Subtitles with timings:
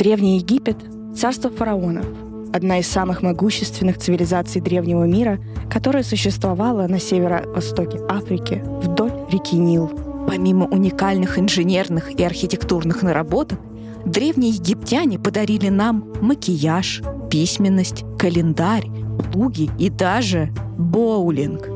[0.00, 0.78] Древний Египет—
[1.14, 2.06] царство фараонов,
[2.54, 5.38] одна из самых могущественных цивилизаций древнего мира,
[5.70, 9.90] которая существовала на северо-востоке Африки вдоль реки Нил.
[10.26, 13.60] Помимо уникальных инженерных и архитектурных наработок,
[14.06, 18.86] древние египтяне подарили нам макияж, письменность, календарь,
[19.30, 20.48] плуги и даже
[20.78, 21.68] боулинг.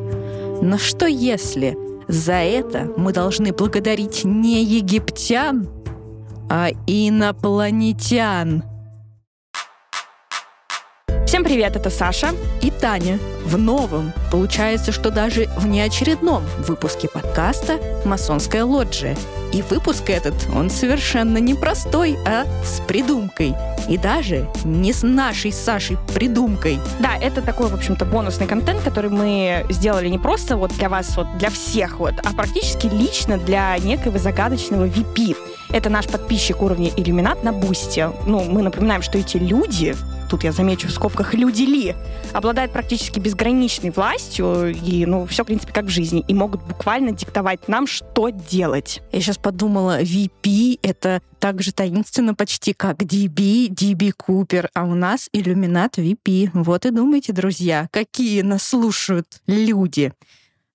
[0.62, 1.76] Но что если
[2.08, 5.68] за это мы должны благодарить не египтян,
[6.48, 8.64] а инопланетян?
[11.26, 12.30] Всем привет, это Саша.
[12.62, 13.18] И Таня.
[13.44, 19.16] В новом, получается, что даже в неочередном выпуске подкаста «Масонская лоджия».
[19.52, 23.54] И выпуск этот, он совершенно не простой, а с придумкой.
[23.88, 26.78] И даже не с нашей Сашей придумкой.
[27.00, 31.16] Да, это такой, в общем-то, бонусный контент, который мы сделали не просто вот для вас,
[31.16, 35.36] вот для всех, вот, а практически лично для некого загадочного VP.
[35.74, 38.12] Это наш подписчик уровня иллюминат на Бусте.
[38.28, 39.96] Ну, мы напоминаем, что эти люди,
[40.30, 41.96] тут я замечу в скобках люди ли,
[42.32, 47.10] обладают практически безграничной властью, и, ну, все, в принципе, как в жизни, и могут буквально
[47.10, 49.02] диктовать нам, что делать.
[49.10, 54.94] Я сейчас подумала, VP— это так же таинственно почти, как DB, DB Купер, а у
[54.94, 56.50] нас иллюминат VP.
[56.54, 60.12] Вот и думайте, друзья, какие нас слушают люди.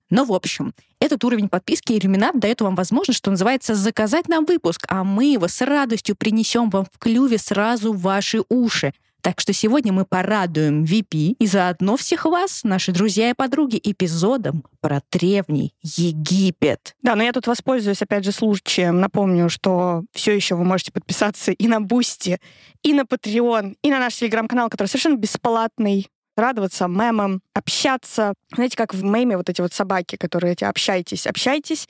[0.09, 4.85] Но, в общем, этот уровень подписки иллюминат дает вам возможность, что называется, заказать нам выпуск,
[4.87, 8.93] а мы его с радостью принесем вам в клюве сразу в ваши уши.
[9.21, 14.63] Так что сегодня мы порадуем VP и заодно всех вас, наши друзья и подруги, эпизодом
[14.79, 16.95] про древний Египет.
[17.01, 19.01] Да, но я тут воспользуюсь, опять же, случаем.
[19.01, 22.39] Напомню, что все еще вы можете подписаться и на Boosty,
[22.81, 26.07] и на Patreon, и на наш телеграм-канал, который совершенно бесплатный
[26.39, 28.33] радоваться мемам, общаться.
[28.53, 31.87] Знаете, как в меме вот эти вот собаки, которые эти общайтесь, общайтесь.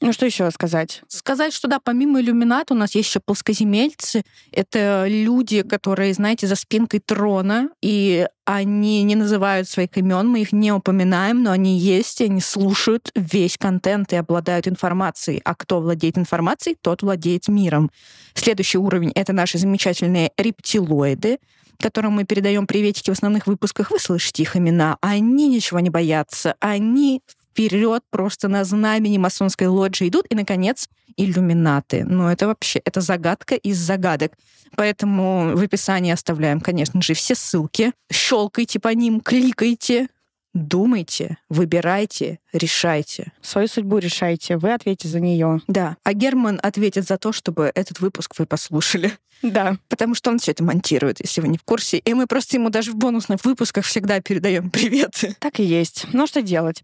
[0.00, 1.02] Ну, что еще сказать?
[1.08, 4.22] Сказать, что да, помимо иллюминат у нас есть еще плоскоземельцы.
[4.52, 10.52] Это люди, которые, знаете, за спинкой трона, и они не называют своих имен, мы их
[10.52, 15.42] не упоминаем, но они есть, и они слушают весь контент и обладают информацией.
[15.44, 17.90] А кто владеет информацией, тот владеет миром.
[18.32, 21.38] Следующий уровень— это наши замечательные рептилоиды
[21.82, 24.98] которым мы передаем приветики в основных выпусках, вы слышите их имена.
[25.00, 26.56] Они ничего не боятся.
[26.60, 30.26] Они вперед просто на знамени масонской лоджии идут.
[30.30, 32.04] И, наконец, иллюминаты.
[32.04, 34.32] Но это вообще, это загадка из загадок.
[34.76, 37.92] Поэтому в описании оставляем, конечно же, все ссылки.
[38.12, 40.08] Щелкайте по ним, кликайте,
[40.54, 43.32] Думайте, выбирайте, решайте.
[43.42, 45.60] Свою судьбу решайте, вы ответите за нее.
[45.66, 45.96] Да.
[46.04, 49.12] А Герман ответит за то, чтобы этот выпуск вы послушали.
[49.40, 49.76] Да.
[49.88, 51.98] Потому что он все это монтирует, если вы не в курсе.
[51.98, 55.36] И мы просто ему даже в бонусных выпусках всегда передаем приветы.
[55.38, 56.06] Так и есть.
[56.12, 56.82] Ну что делать?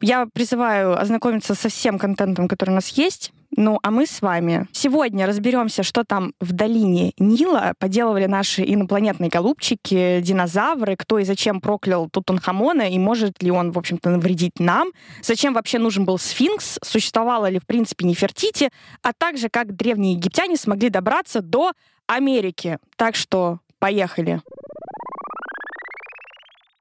[0.00, 3.32] Я призываю ознакомиться со всем контентом, который у нас есть.
[3.56, 9.30] Ну, а мы с вами сегодня разберемся, что там в долине Нила поделывали наши инопланетные
[9.30, 14.90] голубчики, динозавры, кто и зачем проклял Тутанхамона, и может ли он, в общем-то, навредить нам,
[15.22, 18.70] зачем вообще нужен был сфинкс, существовало ли, в принципе, Нефертити,
[19.02, 21.72] а также как древние египтяне смогли добраться до
[22.06, 22.78] Америки.
[22.96, 24.40] Так что поехали.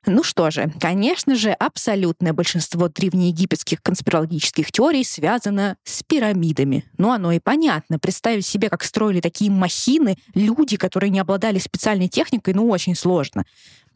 [0.10, 6.86] Ну что же, конечно же, абсолютное большинство древнеегипетских конспирологических теорий связано с пирамидами.
[6.98, 8.00] Ну, оно и понятно.
[8.00, 13.44] Представить себе, как строили такие махины люди, которые не обладали специальной техникой, ну, очень сложно.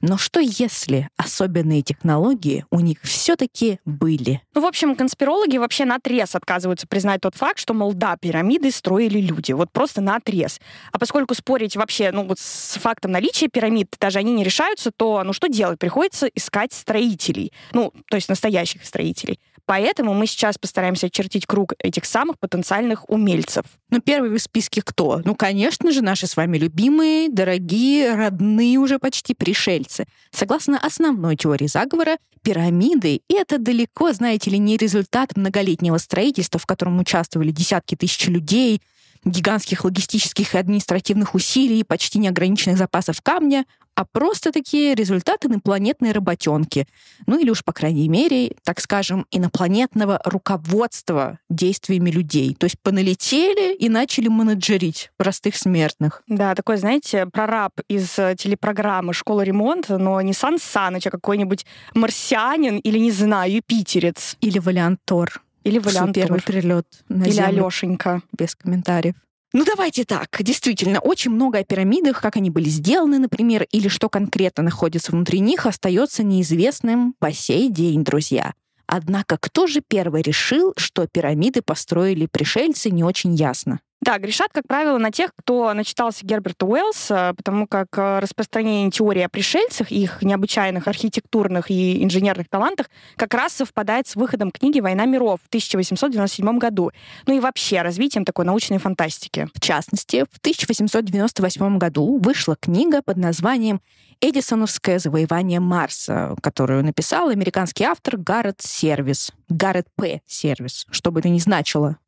[0.01, 4.41] Но что если особенные технологии у них все-таки были?
[4.55, 8.71] Ну, в общем, конспирологи вообще на отрез отказываются признать тот факт, что, мол, да, пирамиды
[8.71, 9.51] строили люди.
[9.51, 10.59] Вот просто на отрез.
[10.91, 15.23] А поскольку спорить вообще, ну, вот с фактом наличия пирамид даже они не решаются, то,
[15.23, 15.79] ну, что делать?
[15.79, 17.53] Приходится искать строителей.
[17.73, 19.39] Ну, то есть настоящих строителей.
[19.65, 23.65] Поэтому мы сейчас постараемся очертить круг этих самых потенциальных умельцев.
[23.89, 25.21] Ну, первый в списке кто?
[25.25, 30.05] Ну, конечно же, наши с вами любимые, дорогие, родные уже почти пришельцы.
[30.31, 36.99] Согласно основной теории заговора, пирамиды— это далеко, знаете ли, не результат многолетнего строительства, в котором
[36.99, 38.81] участвовали десятки тысяч людей,
[39.23, 43.65] гигантских логистических и административных усилий, почти неограниченных запасов камня,
[43.95, 46.87] а просто такие результаты инопланетной работенки.
[47.27, 52.55] Ну или уж, по крайней мере, так скажем, инопланетного руководства действиями людей.
[52.55, 56.23] То есть поналетели и начали менеджерить простых смертных.
[56.27, 61.65] Да, такой, знаете, прораб из э, телепрограммы «Школа ремонта», но не Сан Саныч, а какой-нибудь
[61.93, 64.37] марсианин или, не знаю, юпитерец.
[64.41, 65.41] Или Валиантор.
[65.63, 66.23] Или Валиантор.
[66.23, 67.65] Первый прилет на Или Землю.
[67.65, 68.21] Алешенька.
[68.37, 69.15] Без комментариев.
[69.53, 74.07] Ну давайте так, действительно, очень много о пирамидах, как они были сделаны, например, или что
[74.07, 78.53] конкретно находится внутри них, остается неизвестным по сей день, друзья.
[78.87, 83.81] Однако кто же первый решил, что пирамиды построили пришельцы, не очень ясно.
[84.03, 89.21] Да, грешат, как правило, на тех, кто начитался Герберта Уэллса, потому как э, распространение теории
[89.21, 95.05] о пришельцах, их необычайных архитектурных и инженерных талантах как раз совпадает с выходом книги «Война
[95.05, 96.91] миров» в 1897 году.
[97.27, 99.47] Ну и вообще развитием такой научной фантастики.
[99.53, 103.81] В частности, в 1898 году вышла книга под названием
[104.19, 109.31] «Эдисоновское завоевание Марса», которую написал американский автор Гаррет Сервис.
[109.47, 110.21] Гаррет П.
[110.25, 111.99] Сервис, что бы это ни значило.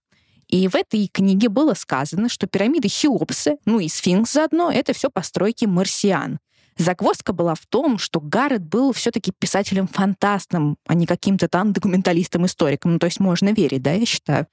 [0.53, 5.09] И в этой книге было сказано, что пирамиды Хеопса, ну и сфинкс заодно, это все
[5.09, 6.38] постройки марсиан.
[6.77, 12.94] Загвоздка была в том, что Гаррет был все-таки писателем-фантастом, а не каким-то там документалистом-историком.
[12.94, 14.45] Ну, то есть можно верить, да, я считаю.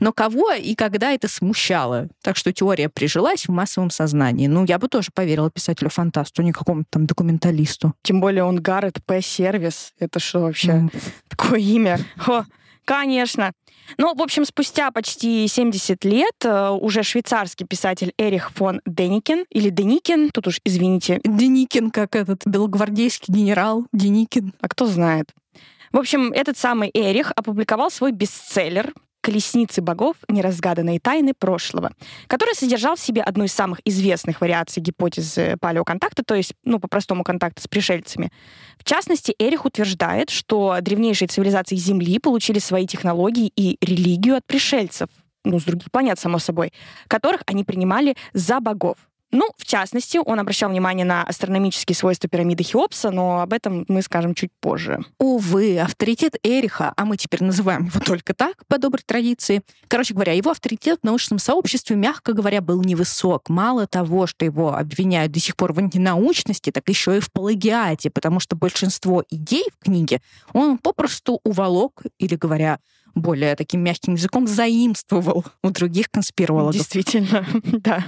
[0.00, 2.08] Но кого и когда это смущало?
[2.20, 4.48] Так что теория прижилась в массовом сознании.
[4.48, 7.94] Ну, я бы тоже поверила писателю-фантасту, не какому-то там документалисту.
[8.02, 9.22] Тем более он Гаррет П.
[9.22, 9.92] Сервис.
[10.00, 10.72] Это что вообще?
[10.72, 11.02] Mm.
[11.28, 12.00] Такое имя.
[12.26, 12.42] О,
[12.84, 13.52] конечно.
[13.98, 19.70] Ну, в общем, спустя почти 70 лет э, уже швейцарский писатель Эрих фон Деникин, или
[19.70, 21.20] Деникин, тут уж извините.
[21.24, 24.52] Деникин, как этот белогвардейский генерал Деникин.
[24.60, 25.30] А кто знает.
[25.92, 28.92] В общем, этот самый Эрих опубликовал свой бестселлер
[29.24, 30.16] «Колесницы богов.
[30.28, 31.92] Неразгаданные тайны прошлого»,
[32.26, 37.24] который содержал в себе одну из самых известных вариаций гипотезы палеоконтакта, то есть, ну, по-простому,
[37.24, 38.30] контакта с пришельцами.
[38.78, 45.08] В частности, Эрих утверждает, что древнейшие цивилизации Земли получили свои технологии и религию от пришельцев,
[45.42, 46.74] ну, с других планет, само собой,
[47.08, 48.98] которых они принимали за богов.
[49.30, 54.00] Ну, в частности, он обращал внимание на астрономические свойства пирамиды Хеопса, но об этом мы
[54.02, 55.00] скажем чуть позже.
[55.18, 59.62] Увы, авторитет Эриха, а мы теперь называем его только так, по доброй традиции.
[59.88, 63.48] Короче говоря, его авторитет в научном сообществе, мягко говоря, был невысок.
[63.48, 68.10] Мало того, что его обвиняют до сих пор в антинаучности, так еще и в плагиате,
[68.10, 70.20] потому что большинство идей в книге
[70.52, 72.78] он попросту уволок, или говоря
[73.14, 76.74] более таким мягким языком, заимствовал у других конспирологов.
[76.74, 78.04] Действительно, да.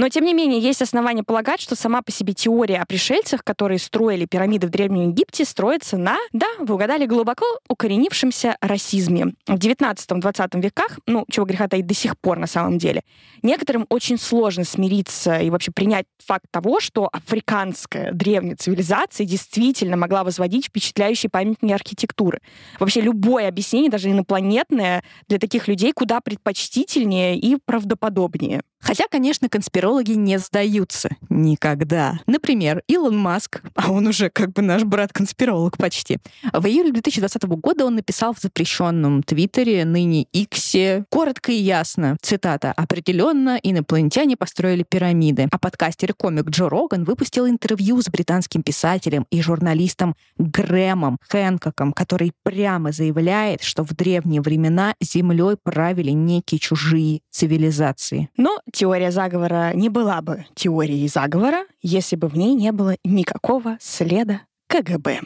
[0.00, 3.78] Но, тем не менее, есть основания полагать, что сама по себе теория о пришельцах, которые
[3.78, 9.34] строили пирамиды в Древнем Египте, строится на, да, вы угадали, глубоко укоренившемся расизме.
[9.46, 13.02] В 19-20 веках, ну, чего греха таить до сих пор на самом деле,
[13.42, 20.24] некоторым очень сложно смириться и вообще принять факт того, что африканская древняя цивилизация действительно могла
[20.24, 22.40] возводить впечатляющие памятники архитектуры.
[22.78, 28.62] Вообще любое объяснение, даже инопланетное, для таких людей куда предпочтительнее и правдоподобнее.
[28.80, 31.10] Хотя, конечно, конспирологи не сдаются.
[31.28, 32.18] Никогда.
[32.26, 36.18] Например, Илон Маск, а он уже как бы наш брат-конспиролог почти,
[36.52, 42.72] в июле 2020 года он написал в запрещенном Твиттере, ныне Иксе, коротко и ясно, цитата,
[42.72, 45.48] «Определенно инопланетяне построили пирамиды».
[45.50, 51.92] А подкастер и комик Джо Роган выпустил интервью с британским писателем и журналистом Грэмом Хэнкоком,
[51.92, 58.30] который прямо заявляет, что в древние времена землей правили некие чужие цивилизации.
[58.36, 63.76] Но теория заговора не была бы теорией заговора, если бы в ней не было никакого
[63.80, 65.20] следа КГБ.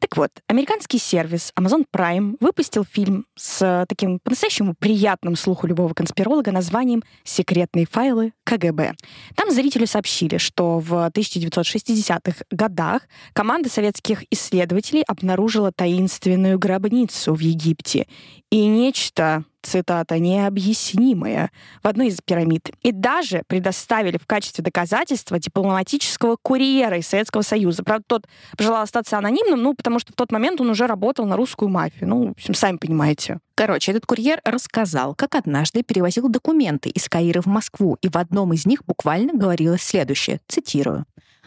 [0.00, 6.52] Так вот, американский сервис Amazon Prime выпустил фильм с таким по-настоящему приятным слуху любого конспиролога
[6.52, 8.94] названием «Секретные файлы КГБ».
[9.34, 13.02] Там зрителю сообщили, что в 1960-х годах
[13.32, 18.06] команда советских исследователей обнаружила таинственную гробницу в Египте.
[18.50, 21.50] И нечто цитата, необъяснимое
[21.82, 22.70] в одной из пирамид.
[22.82, 27.82] И даже предоставили в качестве доказательства дипломатического курьера из Советского Союза.
[27.84, 28.26] Правда, тот
[28.56, 32.08] пожелал остаться анонимным, ну, потому что в тот момент он уже работал на русскую мафию.
[32.08, 33.38] Ну, в общем, сами понимаете.
[33.54, 38.52] Короче, этот курьер рассказал, как однажды перевозил документы из Каира в Москву, и в одном
[38.52, 41.06] из них буквально говорилось следующее, цитирую.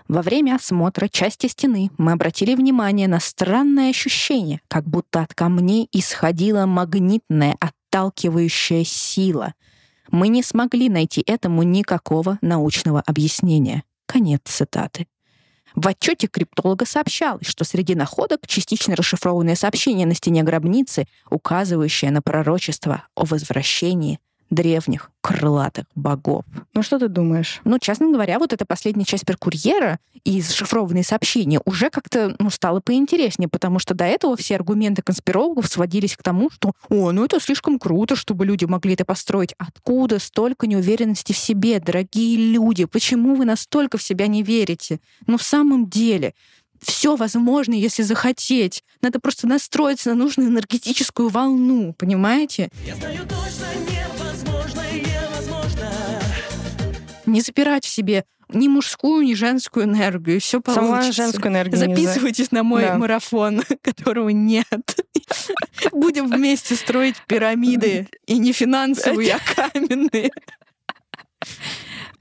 [0.09, 5.87] Во время осмотра части стены мы обратили внимание на странное ощущение, как будто от камней
[5.91, 7.55] исходила магнитная
[7.89, 9.53] отталкивающая сила.
[10.11, 13.83] Мы не смогли найти этому никакого научного объяснения.
[14.05, 15.07] Конец цитаты.
[15.75, 22.23] В отчете криптолога сообщалось, что среди находок частично расшифрованное сообщение на стене гробницы, указывающее на
[22.23, 24.19] пророчество о возвращении
[24.49, 26.43] древних крылатых богов.
[26.73, 27.61] Ну что ты думаешь?
[27.63, 32.49] Ну, честно говоря, вот эта последняя часть про курьера и зашифрованные сообщения уже как-то ну,
[32.49, 37.25] стало поинтереснее, потому что до этого все аргументы конспирологов сводились к тому, что «О, ну
[37.25, 39.53] это слишком круто, чтобы люди могли это построить».
[39.57, 42.85] Откуда столько неуверенности в себе, дорогие люди?
[42.85, 44.99] Почему вы настолько в себя не верите?
[45.27, 46.33] Ну, в самом деле,
[46.81, 48.83] все возможно, если захотеть.
[49.01, 52.69] Надо просто настроиться на нужную энергетическую волну, понимаете?
[52.85, 54.08] Я знаю точно невозможно,
[57.29, 60.41] Не запирать в себе ни мужскую, ни женскую энергию.
[60.41, 60.89] Все получится.
[60.89, 61.77] Сама женскую энергию.
[61.77, 62.97] Записывайтесь на мой да.
[62.97, 64.65] марафон, которого нет.
[65.91, 68.07] Будем вместе строить пирамиды.
[68.25, 70.31] И не финансовые, а каменные.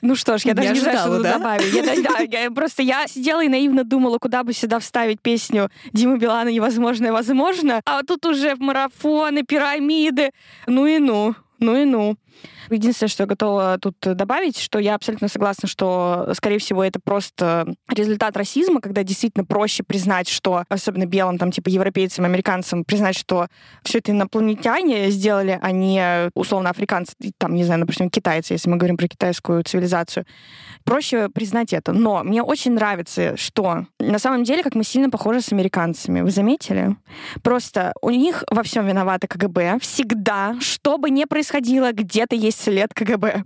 [0.01, 1.39] Ну что ж, я Не даже не знаю, ожидала, что да?
[1.39, 1.75] добавить.
[1.75, 6.19] Я, да, я просто я сидела и наивно думала, куда бы сюда вставить песню Димы
[6.19, 10.31] Билана «Невозможное возможно», а тут уже марафоны, пирамиды.
[10.67, 12.17] Ну и ну, ну и ну.
[12.71, 17.75] Единственное, что я готова тут добавить, что я абсолютно согласна, что, скорее всего, это просто
[17.89, 23.49] результат расизма, когда действительно проще признать, что, особенно белым, там, типа, европейцам, американцам, признать, что
[23.83, 28.77] все это инопланетяне сделали, а не, условно, африканцы, там, не знаю, допустим, китайцы, если мы
[28.77, 30.27] говорим про китайскую цивилизацию.
[30.85, 31.93] Проще признать это.
[31.93, 36.23] Но мне очень нравится, что на самом деле, как мы сильно похожи с американцами.
[36.23, 36.97] Вы заметили?
[37.43, 39.79] Просто у них во всем виноваты КГБ.
[39.81, 41.93] Всегда, что бы ни происходило,
[42.29, 43.43] где-то есть след КГБ.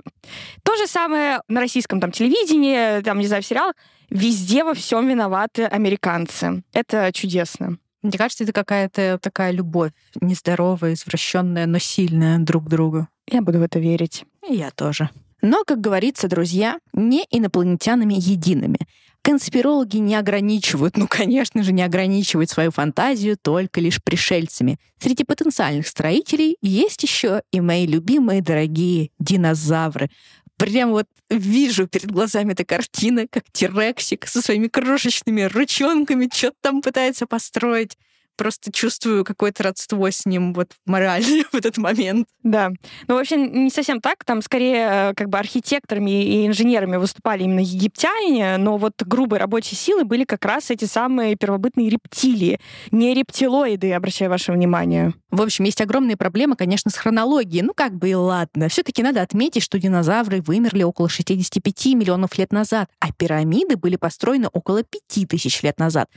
[0.62, 3.74] То же самое на российском там телевидении, там, не знаю, в сериалах.
[4.10, 6.62] Везде во всем виноваты американцы.
[6.72, 7.78] Это чудесно.
[8.02, 13.08] Мне кажется, это какая-то такая любовь нездоровая, извращенная, но сильная друг к другу.
[13.30, 14.24] Я буду в это верить.
[14.48, 15.08] И я тоже.
[15.40, 18.78] Но, как говорится, друзья, не инопланетянами едиными.
[19.22, 24.80] Конспирологи не ограничивают, ну, конечно же, не ограничивают свою фантазию только лишь пришельцами.
[24.98, 30.10] Среди потенциальных строителей есть еще и мои любимые дорогие динозавры.
[30.56, 36.82] Прям вот вижу перед глазами эта картина, как Тирексик со своими крошечными ручонками что-то там
[36.82, 37.96] пытается построить
[38.36, 42.26] просто чувствую какое-то родство с ним вот морально в этот момент.
[42.42, 42.70] Да.
[43.08, 44.24] Ну, вообще, не совсем так.
[44.24, 49.76] Там скорее э, как бы архитекторами и инженерами выступали именно египтяне, но вот грубой рабочей
[49.76, 52.60] силы были как раз эти самые первобытные рептилии.
[52.90, 55.12] Не рептилоиды, обращаю ваше внимание.
[55.30, 57.62] В общем, есть огромные проблемы, конечно, с хронологией.
[57.62, 58.68] Ну, как бы и ладно.
[58.68, 63.96] все таки надо отметить, что динозавры вымерли около 65 миллионов лет назад, а пирамиды были
[63.96, 66.08] построены около 5000 лет назад.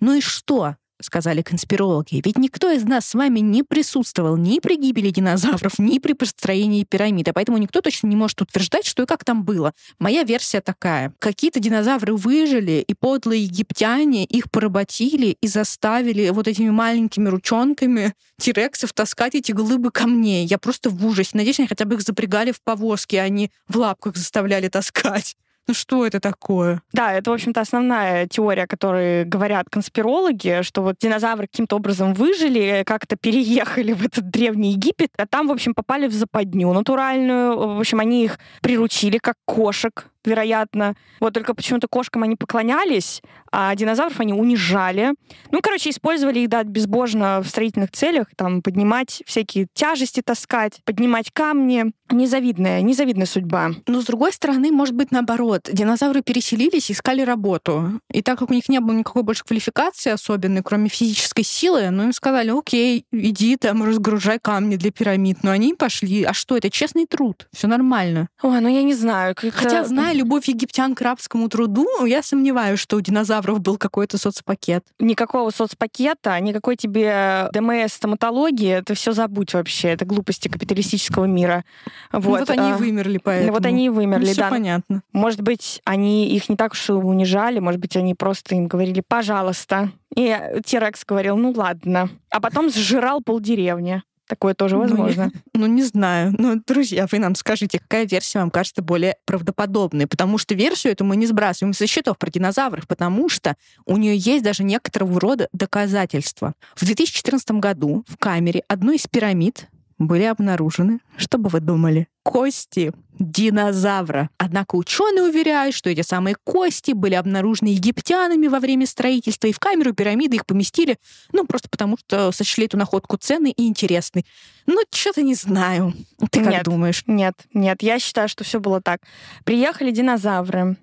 [0.00, 0.76] Ну и что?
[1.00, 2.22] Сказали конспирологи.
[2.24, 6.84] Ведь никто из нас с вами не присутствовал ни при гибели динозавров, ни при построении
[6.84, 9.72] пирамид, а поэтому никто точно не может утверждать, что и как там было.
[9.98, 11.12] Моя версия такая.
[11.18, 18.92] Какие-то динозавры выжили, и подлые египтяне их поработили и заставили вот этими маленькими ручонками тирексов
[18.92, 20.46] таскать эти глыбы камней.
[20.46, 21.30] Я просто в ужасе.
[21.34, 25.36] Надеюсь, они хотя бы их запрягали в повозки, а не в лапках заставляли таскать.
[25.66, 26.82] Ну что это такое?
[26.92, 32.82] Да, это, в общем-то, основная теория, о говорят конспирологи, что вот динозавры каким-то образом выжили,
[32.84, 37.76] как-то переехали в этот древний Египет, а там, в общем, попали в западню натуральную.
[37.76, 40.94] В общем, они их приручили как кошек, вероятно.
[41.20, 45.14] Вот только почему-то кошкам они поклонялись, а динозавров они унижали.
[45.50, 51.30] Ну, короче, использовали их, да, безбожно в строительных целях, там, поднимать всякие тяжести таскать, поднимать
[51.32, 51.92] камни.
[52.10, 53.70] Незавидная, незавидная судьба.
[53.86, 55.70] Но, с другой стороны, может быть, наоборот.
[55.72, 58.00] Динозавры переселились, искали работу.
[58.12, 62.04] И так как у них не было никакой больше квалификации особенной, кроме физической силы, ну,
[62.04, 65.42] им сказали, окей, иди там, разгружай камни для пирамид.
[65.42, 66.24] Но они пошли.
[66.24, 67.48] А что, это честный труд.
[67.52, 68.28] Все нормально.
[68.42, 69.34] Ой, ну я не знаю.
[69.36, 74.84] Хотя, зная любовь египтян к рабскому труду, я сомневаюсь, что у динозавров был какой-то соцпакет.
[74.98, 79.88] никакого соцпакета, никакой тебе ДМС, стоматологии, это все забудь вообще.
[79.88, 81.64] Это глупости капиталистического мира.
[82.12, 83.52] Ну, Вот, Вот, они и а, вымерли поэтому.
[83.52, 84.50] Вот они и вымерли, Все да.
[84.50, 85.02] понятно.
[85.12, 89.02] Может быть, они их не так уж и унижали, может быть, они просто им говорили
[89.06, 89.90] «пожалуйста».
[90.16, 92.08] И Тирекс говорил «ну ладно».
[92.30, 94.02] А потом сжирал полдеревни.
[94.26, 95.30] Такое тоже Ну, возможно.
[95.54, 96.34] Ну, не знаю.
[96.36, 100.06] Ну, друзья, вы нам скажите, какая версия вам кажется более правдоподобной?
[100.06, 104.16] Потому что версию эту мы не сбрасываем со счетов про динозавров, потому что у нее
[104.16, 106.54] есть даже некоторого рода доказательства.
[106.74, 112.92] В 2014 году в камере одной из пирамид были обнаружены, что бы вы думали, кости
[113.18, 114.30] динозавра.
[114.38, 119.58] Однако ученые уверяют, что эти самые кости были обнаружены египтянами во время строительства, и в
[119.58, 120.98] камеру пирамиды их поместили,
[121.32, 124.26] ну, просто потому что сочли эту находку ценной и интересной.
[124.66, 125.92] Ну, что-то не знаю.
[126.30, 126.64] Ты как Нет.
[126.64, 127.04] думаешь?
[127.06, 129.00] Нет, нет, я считаю, что все было так.
[129.44, 130.76] Приехали динозавры.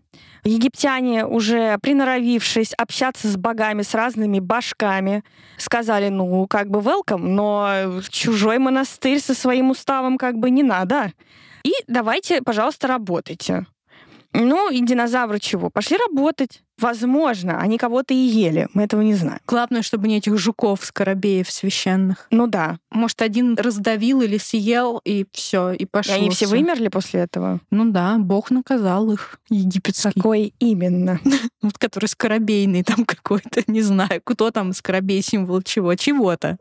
[0.44, 5.24] Египтяне, уже приноровившись общаться с богами, с разными башками,
[5.58, 11.12] сказали, ну, как бы welcome, но чужой монастырь со своим уставом как бы не надо.
[11.64, 13.66] И давайте, пожалуйста, работайте.
[14.34, 15.70] Ну, и динозавры чего?
[15.70, 16.64] Пошли работать.
[16.80, 18.68] Возможно, они кого-то и ели.
[18.74, 19.40] Мы этого не знаем.
[19.46, 22.28] Главное, чтобы не этих жуков, скоробеев священных.
[22.32, 22.78] Ну да.
[22.92, 26.16] Может, один раздавил или съел, и все, и И пошло.
[26.16, 26.56] они все всё.
[26.56, 27.60] вымерли после этого.
[27.72, 30.14] Ну да, Бог наказал их, египетский.
[30.14, 31.20] Какой именно?
[31.62, 36.58] Вот который скоробейный там какой-то, не знаю, кто там скоробей, символ чего, чего-то.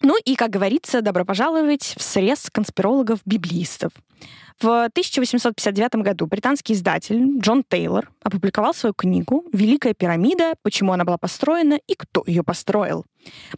[0.00, 3.92] Ну и, как говорится, добро пожаловать в срез конспирологов-библистов.
[4.62, 10.54] В 1859 году британский издатель Джон Тейлор опубликовал свою книгу «Великая пирамида.
[10.62, 13.04] Почему она была построена и кто ее построил».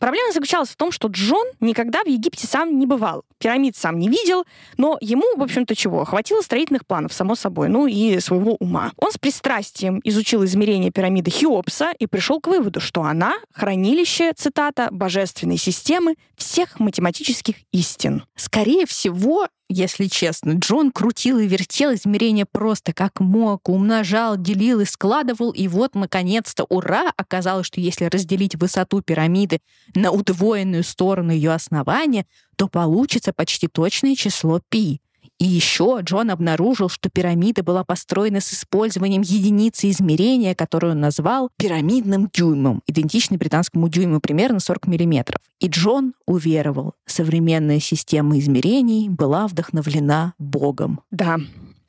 [0.00, 4.08] Проблема заключалась в том, что Джон никогда в Египте сам не бывал, пирамид сам не
[4.08, 4.44] видел,
[4.76, 6.04] но ему, в общем-то, чего?
[6.04, 8.92] Хватило строительных планов, само собой, ну и своего ума.
[8.96, 14.88] Он с пристрастием изучил измерения пирамиды Хеопса и пришел к выводу, что она— хранилище, цитата,
[14.90, 18.24] божественной системы всех математических истин.
[18.36, 20.52] Скорее всего, если честно.
[20.52, 26.64] Джон крутил и вертел измерения просто как мог, умножал, делил и складывал, и вот, наконец-то,
[26.64, 27.12] ура!
[27.16, 29.60] Оказалось, что если разделить высоту пирамиды
[29.94, 32.24] на удвоенную сторону ее основания,
[32.56, 35.00] то получится почти точное число пи.
[35.38, 41.50] И еще Джон обнаружил, что пирамида была построена с использованием единицы измерения, которую он назвал
[41.58, 45.36] пирамидным дюймом, идентичный британскому дюйму примерно 40 мм.
[45.60, 51.00] И Джон уверовал, современная система измерений была вдохновлена Богом.
[51.10, 51.38] Да,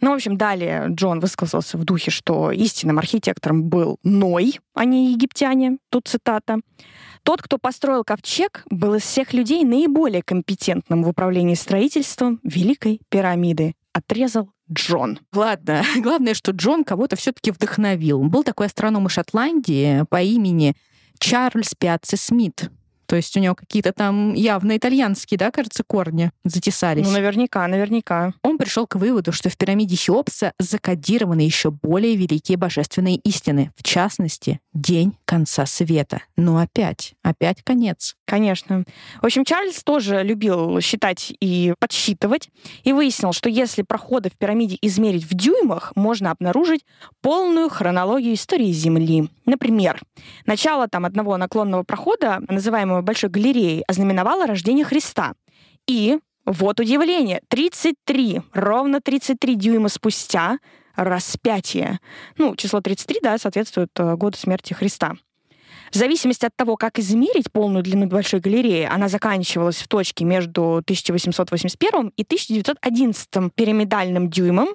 [0.02, 5.14] ну, в общем, далее Джон высказался в духе, что истинным архитектором был Ной, а не
[5.14, 5.78] египтяне.
[5.90, 6.60] Тут цитата.
[7.26, 13.74] Тот, кто построил ковчег, был из всех людей наиболее компетентным в управлении строительством Великой пирамиды.
[13.94, 15.20] Отрезал Джон.
[15.34, 18.22] Ладно, главное, что Джон кого-то все-таки вдохновил.
[18.26, 20.76] Был такой астроном из Шотландии по имени
[21.18, 22.70] Чарльз Пиацци Смит.
[23.06, 27.06] То есть у него какие-то там явно итальянские, да, кажется, корни затесались.
[27.06, 28.34] Ну, наверняка, наверняка.
[28.44, 33.84] Он пришел к выводу, что в пирамиде Хеопса закодированы еще более великие божественные истины, в
[33.84, 36.22] частности, день конца света.
[36.36, 38.16] Но опять, опять конец.
[38.26, 38.84] Конечно.
[39.22, 42.50] В общем, Чарльз тоже любил считать и подсчитывать,
[42.84, 46.86] и выяснил, что если проходы в пирамиде измерить в дюймах, можно обнаружить
[47.22, 49.30] полную хронологию истории Земли.
[49.46, 50.02] Например,
[50.46, 55.34] начало там одного наклонного прохода, называемого Большой галереей, ознаменовало рождение Христа.
[55.88, 60.60] И вот удивление, 33, ровно 33 дюйма спустя
[60.96, 62.00] распятие.
[62.38, 65.14] Ну, число 33, да, соответствует э, году смерти Христа.
[65.92, 70.78] В зависимости от того, как измерить полную длину Большой галереи, она заканчивалась в точке между
[70.78, 74.70] 1881 и 1911 пирамидальным дюймом.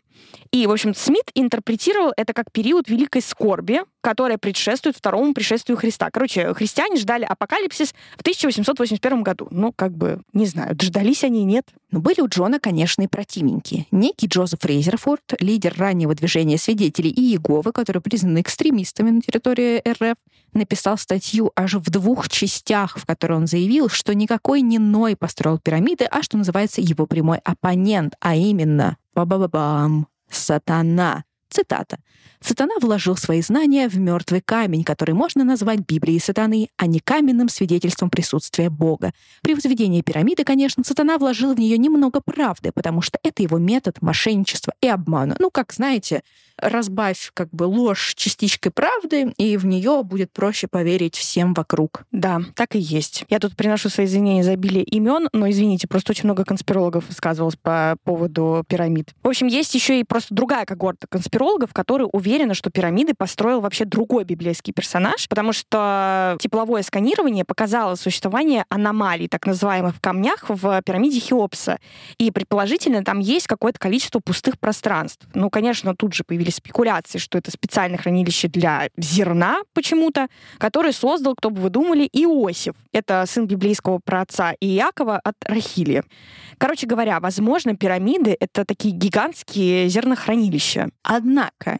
[0.52, 6.10] И, в общем, Смит интерпретировал это как период великой скорби, которая предшествует второму пришествию Христа.
[6.10, 9.46] Короче, христиане ждали апокалипсис в 1881 году.
[9.50, 11.68] Ну, как бы, не знаю, дождались они, нет.
[11.92, 13.86] Но были у Джона, конечно, и противники.
[13.92, 20.16] Некий Джозеф Рейзерфорд, лидер раннего движения свидетелей и Иеговы, который признан экстремистами на территории РФ,
[20.52, 25.58] написал статью аж в двух частях, в которой он заявил, что никакой не Ной построил
[25.58, 31.24] пирамиды, а что называется его прямой оппонент, а именно ба-ба-ба-бам, сатана.
[31.50, 31.98] Цитата.
[32.42, 37.50] Сатана вложил свои знания в мертвый камень, который можно назвать Библией сатаны, а не каменным
[37.50, 39.12] свидетельством присутствия Бога.
[39.42, 44.00] При возведении пирамиды, конечно, сатана вложил в нее немного правды, потому что это его метод
[44.00, 45.36] мошенничества и обмана.
[45.38, 46.22] Ну, как знаете,
[46.56, 52.04] разбавь как бы ложь частичкой правды, и в нее будет проще поверить всем вокруг.
[52.12, 53.24] Да, так и есть.
[53.28, 57.56] Я тут приношу свои извинения за обилие имен, но извините, просто очень много конспирологов высказывалось
[57.56, 59.14] по поводу пирамид.
[59.22, 61.39] В общем, есть еще и просто другая когорта конспирологов,
[61.72, 68.64] которые уверены, что пирамиды построил вообще другой библейский персонаж, потому что тепловое сканирование показало существование
[68.68, 71.78] аномалий, так называемых в камнях в пирамиде Хеопса.
[72.18, 75.26] И предположительно там есть какое-то количество пустых пространств.
[75.34, 81.34] Ну, конечно, тут же появились спекуляции, что это специальное хранилище для зерна почему-то, которое создал,
[81.34, 82.74] кто бы вы думали, Иосиф.
[82.92, 86.02] Это сын библейского праотца Иакова от Рахили.
[86.58, 90.90] Короче говоря, возможно, пирамиды— это такие гигантские зернохранилища.
[91.02, 91.29] Однако,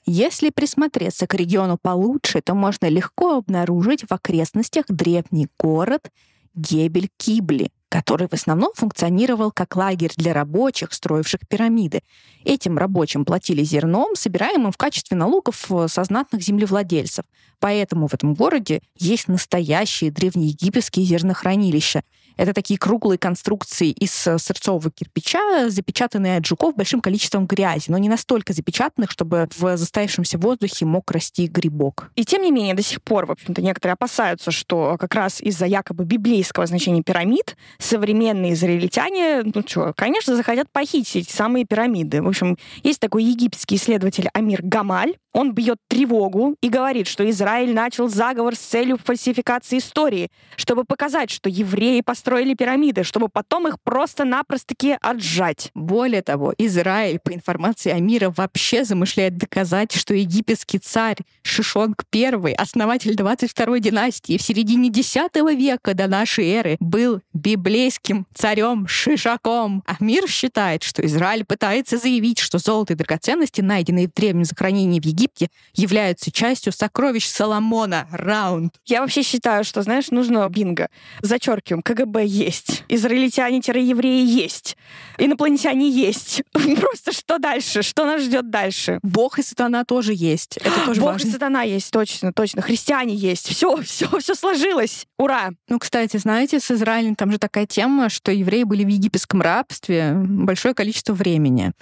[0.07, 6.11] если присмотреться к региону получше, то можно легко обнаружить в окрестностях древний город
[6.55, 12.03] Гебель-Кибли, который в основном функционировал как лагерь для рабочих, строивших пирамиды.
[12.45, 17.25] Этим рабочим платили зерном, собираемым в качестве налогов э, со знатных землевладельцев.
[17.59, 22.03] Поэтому в этом городе есть настоящие древнеегипетские зернохранилища.
[22.37, 27.99] Это такие круглые конструкции из э, сырцового кирпича, запечатанные от жуков большим количеством грязи, но
[27.99, 32.11] не настолько запечатанных, чтобы в застоявшемся воздухе мог расти грибок.
[32.17, 35.67] И тем не менее, до сих пор, в общем-то, некоторые опасаются, что как раз из-за
[35.67, 42.23] якобы библейского значения пирамид современные израильтяне, ну что, конечно, захотят похитить самые пирамиды.
[42.23, 47.73] В общем, есть такой египетский исследователь Амир Гамаль, он бьет тревогу и говорит, что Израиль
[47.73, 53.67] начал заговор с целью фальсификации истории, чтобы показать, что евреи, по построили пирамиды, чтобы потом
[53.67, 55.71] их просто-напросто-таки отжать.
[55.75, 63.15] Более того, Израиль, по информации Амира, вообще замышляет доказать, что египетский царь Шишонг I, основатель
[63.15, 65.17] 22-й династии в середине X
[65.57, 69.83] века до нашей эры, был библейским царем Шишаком.
[69.87, 75.07] Амир считает, что Израиль пытается заявить, что золото и драгоценности, найденные в древнем захоронении в
[75.07, 78.07] Египте, являются частью сокровищ Соломона.
[78.13, 78.75] Раунд.
[78.85, 80.91] Я вообще считаю, что, знаешь, нужно бинго.
[81.23, 84.77] Зачеркиваем, КГБ есть, израильтяне-евреи есть,
[85.19, 86.43] инопланетяне есть.
[86.53, 87.83] Просто что дальше?
[87.83, 88.99] Что нас ждет дальше?
[89.03, 90.57] Бог и сатана тоже есть.
[90.59, 91.29] Это тоже Бог важно.
[91.29, 92.63] и сатана есть, точно, точно.
[92.63, 93.49] Христиане есть.
[93.49, 95.07] Все, все, все сложилось.
[95.19, 95.51] Ура!
[95.69, 100.13] Ну, кстати, знаете, с Израилем там же такая тема, что евреи были в египетском рабстве
[100.15, 101.73] большое количество времени.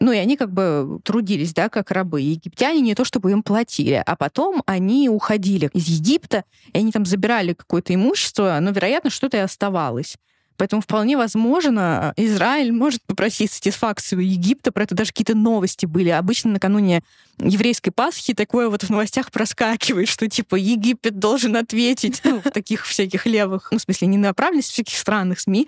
[0.00, 2.22] Ну, и они как бы трудились, да, как рабы.
[2.22, 7.04] Египтяне не то чтобы им платили, а потом они уходили из Египта, и они там
[7.04, 10.16] забирали какое-то имущество, но, вероятно, что-то и оставалось.
[10.60, 16.10] Поэтому вполне возможно, Израиль может попросить сатисфакцию Египта, про это даже какие-то новости были.
[16.10, 17.02] Обычно накануне
[17.38, 22.84] еврейской Пасхи такое вот в новостях проскакивает, что типа Египет должен ответить ну, в таких
[22.84, 25.66] всяких левых, ну, в смысле, не направленность, в всяких странных СМИ,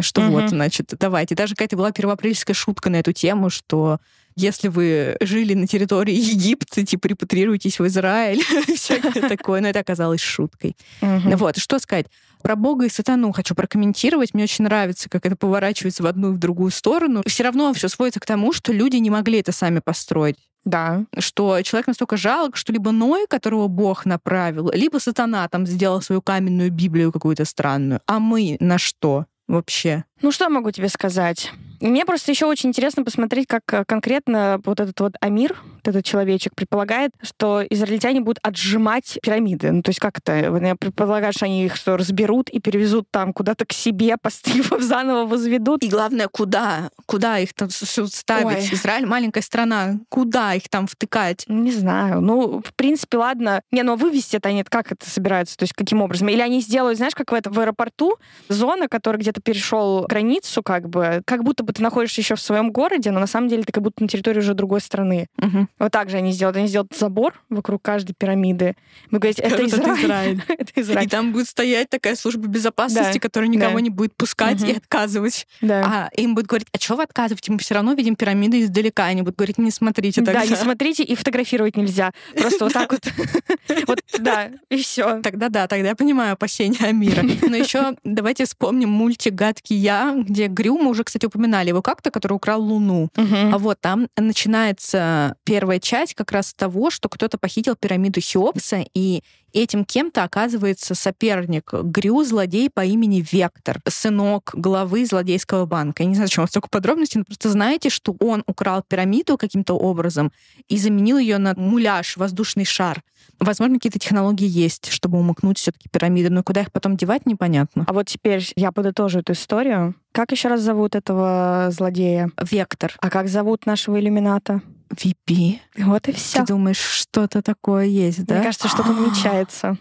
[0.00, 0.30] что Мгм.
[0.30, 1.34] вот, значит, давайте.
[1.34, 3.98] Даже какая-то была первоапрельская шутка на эту тему, что
[4.36, 8.42] если вы жили на территории Египта, типа репатрируйтесь в Израиль,
[8.76, 9.60] всякое такое.
[9.60, 10.76] Но это оказалось шуткой.
[11.00, 12.06] Вот, что сказать.
[12.42, 14.32] Про Бога и сатану хочу прокомментировать.
[14.32, 17.22] Мне очень нравится, как это поворачивается в одну и в другую сторону.
[17.26, 20.36] Все равно все сводится к тому, что люди не могли это сами построить.
[20.64, 21.04] Да.
[21.18, 26.22] Что человек настолько жалок, что либо Ной, которого Бог направил, либо сатана там сделал свою
[26.22, 28.00] каменную Библию какую-то странную.
[28.06, 30.04] А мы на что вообще?
[30.22, 31.52] Ну, что могу тебе сказать?
[31.80, 36.04] Мне просто еще очень интересно посмотреть, как э, конкретно вот этот вот Амир, вот этот
[36.04, 39.72] человечек, предполагает, что израильтяне будут отжимать пирамиды.
[39.72, 40.58] Ну, то есть как это?
[40.62, 45.24] Я предполагаю, что они их что, разберут и перевезут там куда-то к себе, построив, заново
[45.24, 45.82] возведут.
[45.82, 46.90] И главное, куда?
[47.06, 48.44] Куда их там ставить?
[48.44, 48.74] Ой.
[48.74, 50.00] Израиль маленькая страна.
[50.10, 51.44] Куда их там втыкать?
[51.48, 52.20] Не знаю.
[52.20, 53.62] Ну, в принципе, ладно.
[53.70, 55.56] Не, ну вывести это они как это собираются?
[55.56, 56.28] То есть каким образом?
[56.28, 58.18] Или они сделают, знаешь, как в, этом, в аэропорту,
[58.50, 62.72] зона, которая где-то перешел границу, как бы, как будто бы ты находишься еще в своем
[62.72, 65.26] городе, но на самом деле ты как будто на территории уже другой страны.
[65.36, 65.68] Мгм.
[65.78, 66.56] Вот так же они сделают.
[66.56, 68.74] Они сделают забор вокруг каждой пирамиды.
[69.10, 70.04] Вы говорите, это это Израиль.
[70.04, 70.42] Израиль.
[70.48, 71.08] Это И Израиль.
[71.08, 73.80] там будет стоять такая служба безопасности, Да, которая никого да.
[73.80, 74.76] не будет пускать и Мгм.
[74.78, 75.46] отказывать.
[75.60, 76.08] Да.
[76.14, 77.52] А им будут говорить, а что вы отказываете?
[77.52, 79.04] Мы все равно видим пирамиды издалека.
[79.04, 80.46] Они будут говорить, не смотрите Да, тогда.
[80.46, 82.10] не смотрите, и фотографировать нельзя.
[82.36, 83.00] Просто вот так вот.
[83.86, 85.20] Вот, да, и все.
[85.20, 87.22] Тогда да, тогда я понимаю опасения Амира.
[87.48, 92.10] Но еще давайте вспомним мультик «Гадкий я», где Грю, мы уже, кстати, упоминали его как-то,
[92.10, 93.08] который украл Луну.
[93.52, 98.84] А вот там начинается первая часть как раз с того, что кто-то похитил пирамиду Хеопса,
[98.94, 106.02] и этим кем-то оказывается соперник Грю, злодей по имени Вектор, сынок главы злодейского банка.
[106.02, 109.74] Я не знаю, зачем вам столько подробностей, но просто знаете, что он украл пирамиду каким-то
[109.74, 110.32] образом
[110.68, 113.02] и заменил ее на муляж, воздушный шар.
[113.38, 117.84] Возможно, какие-то технологии есть, чтобы умыкнуть все-таки пирамиды, но куда их потом девать, непонятно.
[117.86, 119.94] А вот теперь я подытожу эту историю.
[120.12, 122.30] Как еще раз зовут этого злодея?
[122.50, 122.94] Вектор.
[123.00, 124.60] А как зовут нашего иллюмината?
[124.94, 125.58] VP.
[125.78, 126.40] Вот и все.
[126.40, 128.36] Ты думаешь, что-то такое есть, да?
[128.36, 129.78] Мне кажется, что-то намечается.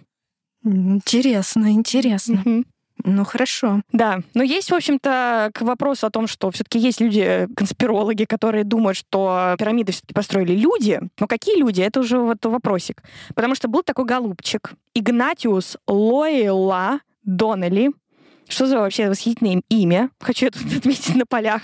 [0.63, 2.63] Интересно, интересно.
[3.05, 3.81] Ну хорошо.
[3.93, 8.25] Да, но есть, в общем-то, к вопросу о том, что все-таки есть люди, э, конспирологи,
[8.25, 10.99] которые думают, что пирамиды все-таки построили люди.
[11.17, 11.81] Но какие люди?
[11.81, 13.01] Это уже вот вопросик.
[13.35, 17.91] Потому что был такой голубчик Игнатиус Лойла Доннелли.
[18.49, 20.09] Что за вообще восхитительное имя?
[20.19, 21.61] Хочу это отметить на полях.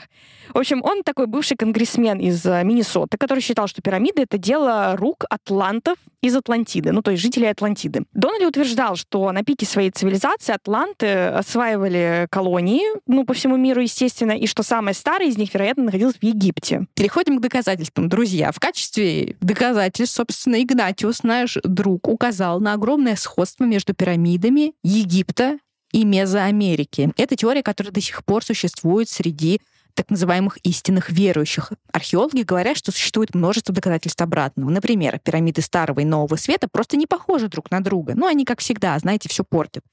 [0.53, 4.95] В общем, он такой бывший конгрессмен из э, Миннесоты, который считал, что пирамиды— это дело
[4.95, 8.05] рук атлантов из Атлантиды, ну, то есть жителей Атлантиды.
[8.13, 14.31] Доннелли утверждал, что на пике своей цивилизации атланты осваивали колонии, ну, по всему миру, естественно,
[14.31, 16.87] и что самая старая из них, вероятно, находилась в Египте.
[16.95, 18.51] Переходим к доказательствам, друзья.
[18.51, 25.59] В качестве доказательств, собственно, Игнатиус, наш друг, указал на огромное сходство между пирамидами Египта
[25.95, 27.13] и Мезоамерики.
[27.15, 29.61] Это теория, которая до сих пор существует среди
[29.93, 31.71] так называемых истинных верующих.
[31.93, 34.69] Археологи говорят, что существует множество доказательств обратного.
[34.69, 38.13] Например, пирамиды Старого и Нового Света просто не похожи друг на друга.
[38.13, 39.85] Ну, они, как всегда, знаете, все портят.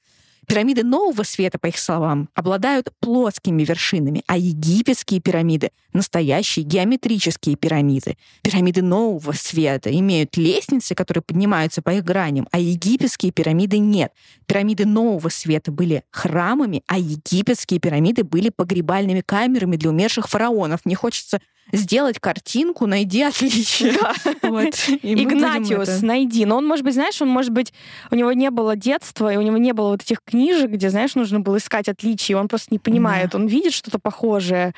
[0.45, 8.17] Пирамиды Нового Света, по их словам, обладают плоскими вершинами, а египетские пирамиды— настоящие геометрические пирамиды.
[8.41, 14.11] Пирамиды Нового Света имеют лестницы, которые поднимаются по их граням, а египетские пирамиды нет.
[14.45, 20.81] Пирамиды Нового Света были храмами, а египетские пирамиды были погребальными камерами для умерших фараонов.
[20.85, 21.39] Мне хочется
[21.71, 23.93] сделать картинку, найди отличие.
[24.41, 24.75] Вот.
[25.01, 26.45] И Игнатиус, это- найди.
[26.45, 27.73] Но он, может быть, знаешь, он, может быть,
[28.11, 31.15] у него не было детства, и у него не было вот этих книжек, где, знаешь,
[31.15, 32.37] нужно было искать отличия.
[32.37, 33.33] Он просто не понимает.
[33.35, 34.73] Он видит что-то похожее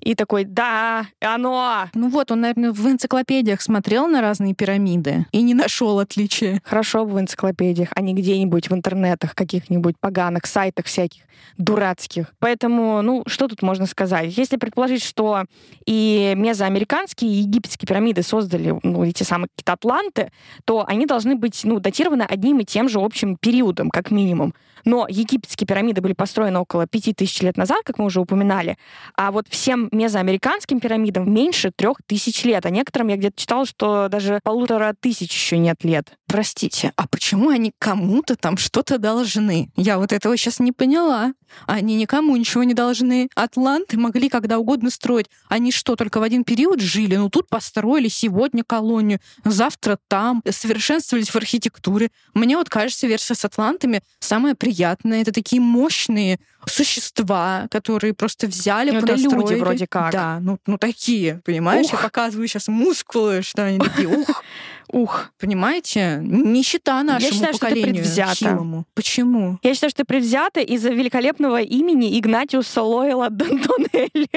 [0.00, 1.88] и такой, да, оно.
[1.94, 6.60] Ну вот, он, наверное, в энциклопедиях смотрел на разные пирамиды и не нашел отличия.
[6.64, 11.22] Хорошо бы в энциклопедиях, а не где-нибудь в интернетах, каких-нибудь поганых сайтах всяких,
[11.58, 12.34] дурацких.
[12.38, 14.36] Поэтому, ну, что тут можно сказать?
[14.36, 15.44] Если предположить, что
[15.86, 20.30] и мезоамериканские, и египетские пирамиды создали, ну, эти самые какие-то атланты,
[20.64, 24.54] то они должны быть, ну, датированы одним и тем же общим периодом, как минимум.
[24.86, 28.78] Но египетские пирамиды были построены около 5000 лет назад, как мы уже упоминали,
[29.16, 34.08] а вот всем мезоамериканским пирамидам меньше трех тысяч лет, а некоторым я где-то читала, что
[34.08, 36.16] даже полутора тысяч еще нет лет.
[36.26, 39.70] Простите, а почему они кому-то там что-то должны?
[39.76, 41.32] Я вот этого сейчас не поняла.
[41.66, 43.28] Они никому ничего не должны.
[43.36, 45.26] Атланты могли когда угодно строить.
[45.48, 47.14] Они что, только в один период жили?
[47.14, 52.10] Ну тут построили сегодня колонию, завтра там, совершенствовались в архитектуре.
[52.34, 55.22] Мне вот кажется, версия с атлантами самая приятная.
[55.22, 60.12] Это такие мощные существа, которые просто взяли, Ну, это люди вроде как.
[60.12, 61.86] Да, ну, ну такие, понимаешь?
[61.86, 62.02] Я Ух.
[62.02, 64.42] показываю сейчас мускулы, что они такие, ух,
[64.92, 65.30] Ух.
[65.38, 66.15] Понимаете?
[66.20, 68.84] Нищета нашему считаю, что это поколению предвзято.
[68.94, 69.58] Почему?
[69.62, 74.28] Я считаю, что это предвзято из-за великолепного имени Игнатиуса Лойла Д'Антонелли.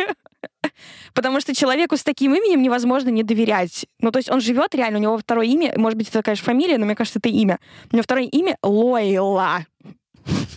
[1.13, 3.85] Потому что человеку с таким именем невозможно не доверять.
[3.99, 6.77] Ну, то есть он живет реально, у него второе имя, может быть, это, конечно, фамилия,
[6.77, 7.59] но мне кажется, это имя.
[7.91, 9.65] У него второе имя Лойла.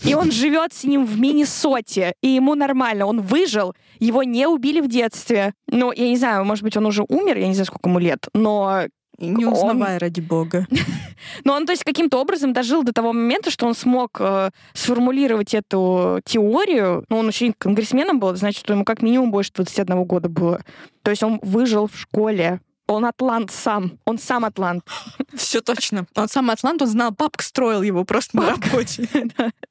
[0.05, 4.81] И он живет с ним в Миннесоте, и ему нормально, он выжил, его не убили
[4.81, 5.55] в детстве.
[5.69, 8.27] Ну, я не знаю, может быть, он уже умер, я не знаю, сколько ему лет,
[8.35, 8.87] но
[9.23, 10.67] И Не Он- узнавай, ради бога.
[11.45, 15.55] но он, то есть, каким-то образом дожил до того момента, что он смог э, сформулировать
[15.55, 17.05] эту теорию.
[17.09, 20.61] Ну, он еще и конгрессменом был, значит, что ему как минимум больше 21 года было.
[21.03, 22.61] То есть он выжил в школе.
[22.87, 23.99] Он атлант сам.
[24.05, 24.85] Он сам атлант.
[25.35, 26.07] Все точно.
[26.14, 29.09] Он сам Атлант, он знал, папка строил его просто на работе.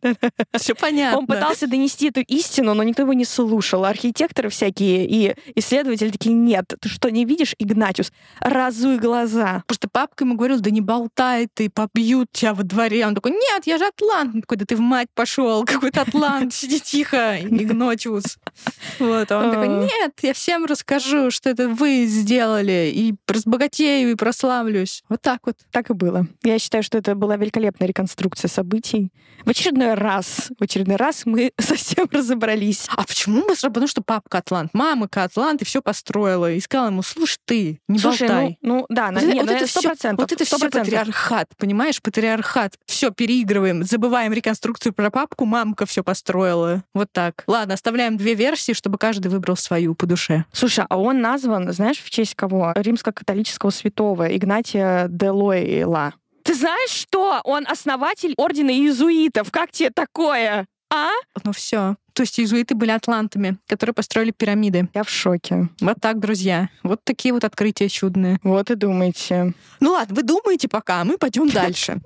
[0.58, 1.20] Все понятно.
[1.20, 3.86] Он пытался донести эту истину, но никто его не слушал.
[3.86, 8.12] Архитекторы всякие и исследователи такие, нет, ты что, не видишь, Игнатиус?
[8.40, 9.64] Разуй глаза.
[9.68, 13.06] Просто папка ему говорил, да не болтай ты, побьют тебя во дворе.
[13.06, 14.36] Он такой, нет, я же Атлант.
[14.36, 18.38] Он такой, да ты в мать пошел, какой-то Атлант, сиди тихо, Игнатиус.
[19.00, 24.16] Вот, а он такой, нет, я всем расскажу, что это вы сделали, и разбогатею, и
[24.16, 25.04] прославлюсь.
[25.10, 25.58] Вот так вот.
[25.72, 26.28] Так и было.
[26.44, 29.12] Я считаю, что это была великолепная реконструкция событий.
[29.46, 32.88] В очередной раз, в очередной раз мы совсем разобрались.
[32.96, 33.70] А почему мы сразу?
[33.74, 36.52] Потому что папка Атлант, мамка Атлант, и все построила.
[36.52, 38.58] И сказала ему, слушай, ты, не Слушай, болтай.
[38.62, 40.24] ну, ну да, Вот на- это- не, вот это сто всё- процентов.
[40.24, 42.02] Вот это все патриархат, понимаешь?
[42.02, 42.76] Патриархат.
[42.86, 46.84] Все переигрываем, забываем реконструкцию про папку, мамка все построила.
[46.94, 47.44] Вот так.
[47.48, 50.46] Ладно, оставляем две версии, чтобы каждый выбрал свою по душе.
[50.52, 52.72] Слушай, а он назван, знаешь, в честь кого?
[52.92, 56.14] Римско-католического святого Игнатия де Лойла.
[56.44, 57.40] Ты знаешь что?
[57.44, 59.52] Он основатель ордена иезуитов.
[59.52, 60.66] Как тебе такое?
[60.94, 61.10] А?
[61.44, 61.96] Ну все.
[62.14, 64.90] То есть иезуиты были атлантами, которые построили пирамиды.
[64.94, 65.70] Я в шоке.
[65.80, 66.70] Вот так, друзья.
[66.84, 68.40] Вот такие вот открытия чудные.
[68.44, 69.54] Вот и думаете.
[69.80, 72.02] Ну ладно, вы думаете пока, а мы пойдем дальше.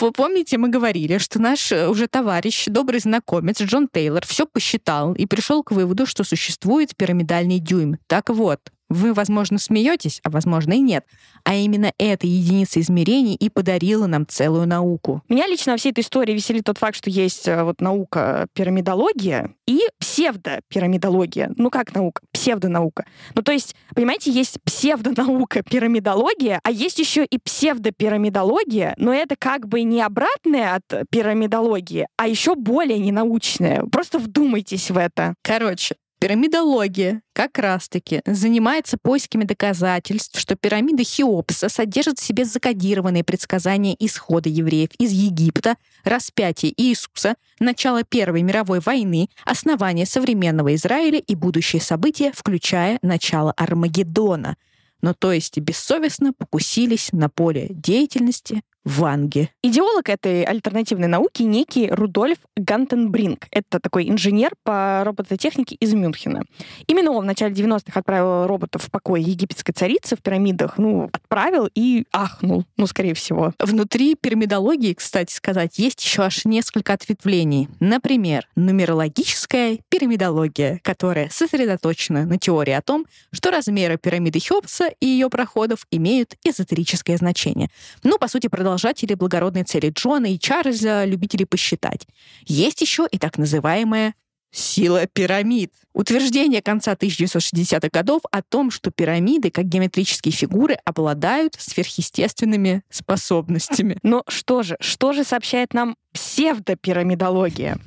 [0.00, 5.12] Вы помните, мы говорили, что наш э, уже товарищ, добрый знакомец Джон Тейлор все посчитал
[5.12, 7.98] и пришел к выводу, что существует пирамидальный дюйм.
[8.06, 8.60] Так вот,
[8.90, 11.06] вы, возможно, смеетесь, а возможно и нет.
[11.44, 15.22] А именно эта единица измерений и подарила нам целую науку.
[15.28, 19.54] Меня лично во всей этой истории веселит тот факт, что есть э, вот наука пирамидология
[19.66, 21.52] и псевдопирамидология.
[21.56, 22.22] Ну как наука?
[22.32, 23.06] Псевдонаука.
[23.34, 29.68] Ну то есть, понимаете, есть псевдонаука пирамидология, а есть еще и псевдопирамидология, но это как
[29.68, 33.84] бы не обратное от пирамидологии, а еще более ненаучное.
[33.84, 35.34] Просто вдумайтесь в это.
[35.42, 43.96] Короче, пирамидология как раз-таки занимается поисками доказательств, что пирамида Хеопса содержит в себе закодированные предсказания
[43.98, 51.80] исхода евреев из Египта, распятия Иисуса, начала Первой мировой войны, основания современного Израиля и будущие
[51.80, 54.56] события, включая начало Армагеддона.
[55.00, 59.50] Ну, то есть бессовестно покусились на поле деятельности Ванги.
[59.62, 63.46] Идеолог этой альтернативной науки некий Рудольф Гантенбринг.
[63.50, 66.44] Это такой инженер по робототехнике из Мюнхена.
[66.86, 70.78] Именно он в начале 90-х отправил роботов в покой египетской царицы в пирамидах.
[70.78, 73.52] Ну, отправил и ахнул, ну, скорее всего.
[73.58, 77.68] Внутри пирамидологии, кстати сказать, есть еще аж несколько ответвлений.
[77.80, 85.28] Например, нумерологическая пирамидология, которая сосредоточена на теории о том, что размеры пирамиды Хеопса и ее
[85.28, 87.68] проходов имеют эзотерическое значение.
[88.02, 92.06] Ну, по сути, продолжатели благородной цели Джона и Чарльза, любители посчитать.
[92.46, 94.14] Есть еще и так называемая
[94.52, 95.72] Сила пирамид.
[95.92, 103.96] Утверждение конца 1960-х годов о том, что пирамиды, как геометрические фигуры, обладают сверхъестественными способностями.
[104.02, 107.78] Но что же, что же сообщает нам псевдопирамидология?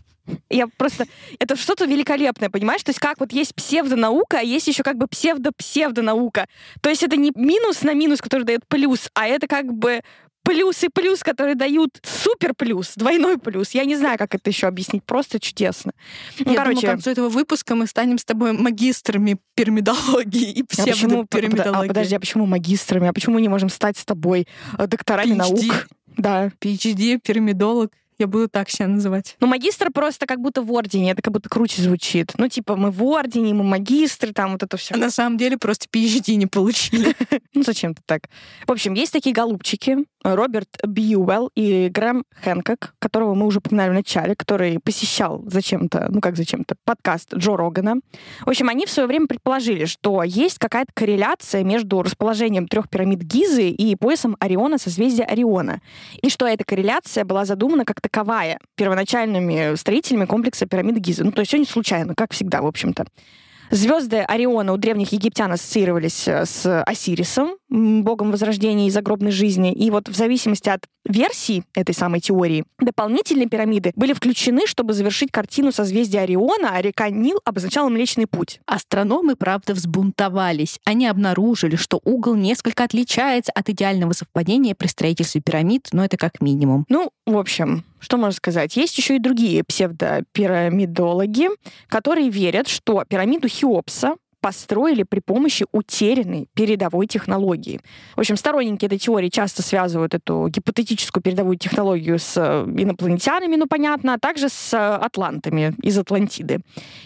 [0.50, 1.06] Я просто...
[1.39, 2.84] Это что-то великолепное, понимаешь?
[2.84, 6.48] То есть как вот есть псевдонаука, а есть еще как бы псевдо-псевдонаука.
[6.82, 10.02] То есть это не минус на минус, который дает плюс, а это как бы
[10.44, 13.72] плюс и плюс, которые дают супер плюс, двойной плюс.
[13.72, 15.04] Я не знаю, как это еще объяснить.
[15.04, 15.94] Просто чудесно.
[16.40, 20.64] Ну, Я короче, думаю, к концу этого выпуска мы станем с тобой магистрами пирамидологии и
[20.64, 21.76] псевдопирамидологии.
[21.76, 23.08] А, а подожди, а почему магистрами?
[23.08, 25.38] А почему мы не можем стать с тобой докторами PhD.
[25.38, 25.88] наук?
[26.18, 26.52] Да.
[26.60, 27.92] PhD, пирамидолог.
[28.17, 29.36] Я буду так себя называть.
[29.39, 32.34] Ну, магистр просто как будто в ордене, это как будто круче звучит.
[32.38, 34.95] Ну, типа, мы в ордене, мы магистры, там вот это все.
[34.95, 37.15] А на самом деле просто PhD не получили.
[37.56, 38.30] Ну, зачем-то так.
[38.65, 43.93] В общем, есть такие голубчики, Роберт Бьюэлл и Грэм Хэнкок, которого мы уже упоминали в
[43.93, 47.95] начале, который посещал зачем-то, ну как зачем-то, подкаст Джо Рогана.
[48.45, 53.19] В общем, они в свое время предположили, что есть какая-то корреляция между расположением трех пирамид
[53.19, 55.82] Гизы и поясом Ориона созвездия Ориона.
[56.21, 61.24] И что эта корреляция была задумана как таковая первоначальными строителями комплекса пирамид Гизы.
[61.24, 63.06] Ну, то есть все не случайно, как всегда, в общем-то.
[63.72, 69.74] Звезды Ориона у древних египтян ассоциировались э, с Осирисом, богом возрождения и загробной жизни.
[69.74, 75.32] И вот в зависимости от версий этой самой теории, дополнительные пирамиды были включены, чтобы завершить
[75.32, 78.60] картину созвездия Ориона, а река Нил обозначала Млечный Путь.
[78.66, 80.80] Астрономы, правда, взбунтовались.
[80.86, 86.42] Они обнаружили, что угол несколько отличается от идеального совпадения при строительстве пирамид, но это как
[86.42, 86.86] минимум.
[86.89, 88.76] Ну, в общем, что можно сказать?
[88.76, 91.50] Есть еще и другие псевдопирамидологи,
[91.88, 97.80] которые верят, что пирамиду Хеопса построили при помощи утерянной передовой технологии.
[98.18, 103.68] В общем, сторонники этой теории часто связывают эту гипотетическую передовую технологию с э, инопланетянами, ну
[103.68, 106.60] понятно, а также с атлантами из Атлантиды.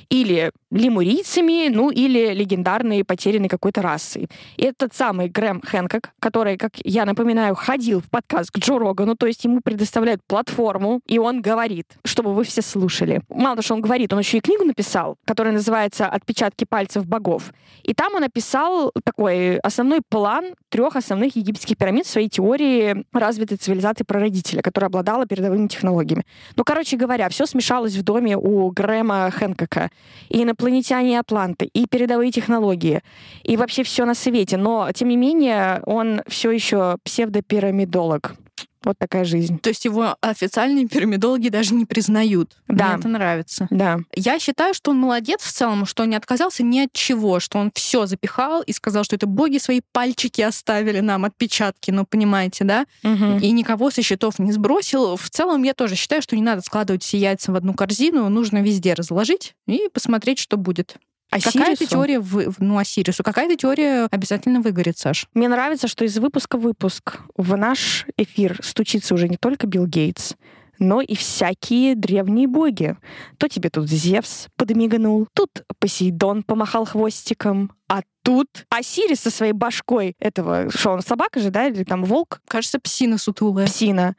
[0.09, 4.29] Или лемурийцами, ну или легендарной потерянной какой-то расой.
[4.55, 9.15] И этот самый Грэм Хэнкок, который, как я напоминаю, ходил в подкаст к Джо Рогану,
[9.15, 13.21] то есть ему предоставляют платформу, и он говорит, чтобы вы все слушали.
[13.29, 17.26] Мало того, что он говорит, он еще и книгу написал, которая называется «Отпечатки пальцев богов».
[17.83, 23.57] И там он написал такой основной план трех основных египетских пирамид в своей теории развитой
[23.57, 26.25] цивилизации прародителя, которая обладала передовыми технологиями.
[26.55, 29.89] Ну, короче говоря, все смешалось в доме у Грэма Хэнкока.
[30.29, 33.01] И инопланетяне и атланты, и передовые технологии,
[33.43, 34.57] и вообще все на свете.
[34.57, 38.35] Но, тем не менее, он все еще псевдопирамидолог.
[38.83, 39.59] Вот такая жизнь.
[39.59, 42.55] То есть его официальные пирамидологи даже не признают.
[42.67, 42.89] Да.
[42.89, 43.67] Мне это нравится.
[43.69, 43.99] Да.
[44.15, 47.57] Я считаю, что он молодец в целом, что он не отказался ни от чего, что
[47.57, 52.63] он все запихал и сказал, что это боги свои пальчики оставили нам, отпечатки, ну, понимаете,
[52.63, 52.85] да?
[53.03, 53.39] Угу.
[53.41, 55.15] И никого со счетов не сбросил.
[55.15, 58.61] В целом, я тоже считаю, что не надо складывать все яйца в одну корзину, нужно
[58.61, 60.97] везде разложить и посмотреть, что будет.
[61.29, 65.27] Какая-то теория, в, ну, Осирису, какая-то теория обязательно выгорит, Саш.
[65.33, 69.85] Мне нравится, что из выпуска в выпуск в наш эфир стучится уже не только Билл
[69.85, 70.33] Гейтс,
[70.79, 72.95] но и всякие древние боги.
[73.37, 80.15] То тебе тут Зевс подмигнул, тут Посейдон помахал хвостиком, а тут Осирис со своей башкой
[80.19, 82.41] этого, что он собака же, да, или там волк?
[82.47, 83.67] Кажется, псина сутулая.
[83.67, 84.15] Псина.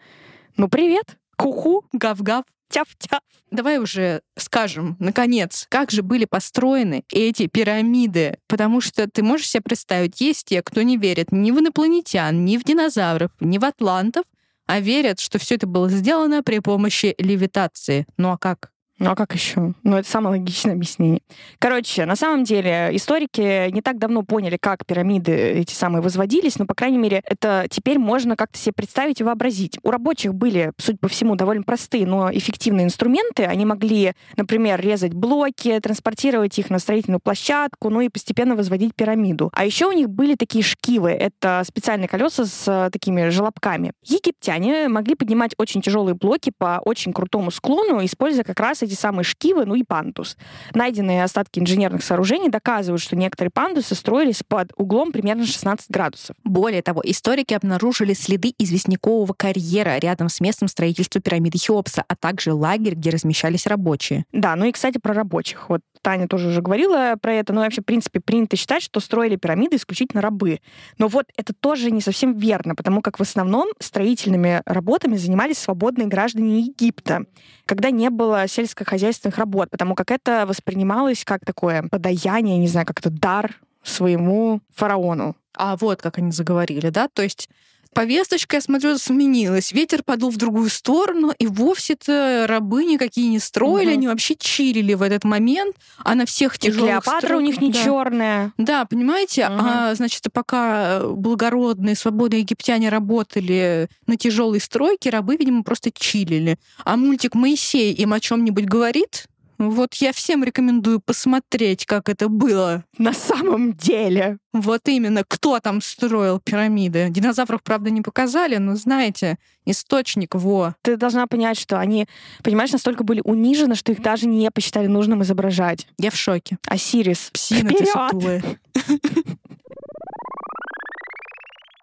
[0.57, 1.17] Ну, привет.
[1.37, 1.85] Куху.
[1.93, 3.21] Гав-гав тяв-тяв.
[3.51, 8.39] Давай уже скажем, наконец, как же были построены эти пирамиды.
[8.47, 12.57] Потому что ты можешь себе представить, есть те, кто не верит ни в инопланетян, ни
[12.57, 14.25] в динозавров, ни в атлантов,
[14.67, 18.07] а верят, что все это было сделано при помощи левитации.
[18.19, 18.71] Ну а как?
[18.99, 19.75] Ну а как еще?
[19.85, 21.21] Ну, это самое логичное объяснение.
[21.61, 26.67] Короче, на самом деле, историки не так давно поняли, как пирамиды эти самые возводились, но,
[26.67, 29.79] по крайней мере, это теперь можно как-то себе представить и вообразить.
[29.85, 33.45] У рабочих были, судя по всему, довольно простые, но эффективные инструменты.
[33.45, 39.51] Они могли, например, резать блоки, транспортировать их на строительную площадку, ну и постепенно возводить пирамиду.
[39.53, 41.11] А еще у них были такие шкивы.
[41.11, 43.93] Это специальные колеса с такими желобками.
[44.03, 49.25] Египтяне могли поднимать очень тяжелые блоки по очень крутому склону, используя как раз эти самые
[49.25, 50.37] шкивы, ну и пандус.
[50.75, 56.37] Найденные остатки инженерных сооружений доказывают, что некоторые пандусы строились под углом примерно 16 градусов.
[56.45, 62.53] Более того, историки обнаружили следы известнякового карьера рядом с местом строительства пирамиды Хеопса, а также
[62.53, 64.25] лагерь, где размещались рабочие.
[64.33, 65.69] Да, ну и, кстати, про рабочих.
[65.69, 69.37] Вот Таня тоже уже говорила про это, но вообще, в принципе, принято считать, что строили
[69.37, 70.61] пирамиды исключительно рабы.
[70.97, 76.07] Но вот это тоже не совсем верно, потому как в основном строительными работами занимались свободные
[76.07, 77.25] граждане Египта,
[77.67, 78.47] когда не было
[78.79, 84.61] сельскохозяйственных работ, потому как это воспринималось как такое подаяние, не знаю, как это дар своему
[84.75, 85.37] фараону.
[85.57, 87.09] А вот как они заговорили, да?
[87.09, 87.49] То есть
[87.95, 89.73] Повесточка, я смотрю, сменилась.
[89.73, 93.95] Ветер подул в другую сторону, и вовсе-то рабы никакие не строили, угу.
[93.95, 97.03] они вообще чилили в этот момент, а на всех тяжелых...
[97.03, 97.39] Клеопатра стро...
[97.39, 97.85] у них не да.
[97.85, 98.53] черная.
[98.59, 99.47] Да, понимаете?
[99.47, 99.55] Угу.
[99.59, 106.59] А, значит, пока благородные, свободные египтяне работали на тяжелой стройке, рабы, видимо, просто чилили.
[106.85, 109.27] А мультик «Моисей» им о чем нибудь говорит?
[109.59, 112.85] Вот я всем рекомендую посмотреть, как это было.
[112.97, 114.39] На самом деле.
[114.53, 117.09] Вот именно, кто там строил пирамиды.
[117.11, 120.75] Динозавров, правда, не показали, но знаете, источник, во.
[120.83, 122.07] Ты должна понять, что они,
[122.45, 125.89] понимаешь, настолько были унижены, что их даже не посчитали нужным изображать.
[125.99, 126.59] Я в шоке.
[126.67, 127.31] Осирис.
[127.33, 128.43] Псина ты сутулая.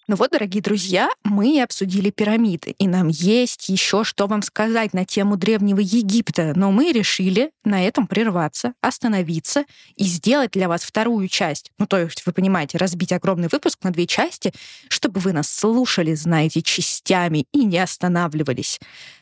[0.07, 5.03] Ну вот, дорогие друзья, мы обсудили пирамиды, и нам есть еще что вам сказать на
[5.03, 11.27] тему Древнего Египта, но мы решили на этом прерваться, остановиться и сделать для вас вторую
[11.27, 11.71] часть.
[11.79, 14.53] Ну, то есть, вы понимаете, разбить огромный выпуск на две части,
[14.89, 18.79] чтобы вы нас слушали, знаете, частями и не останавливались.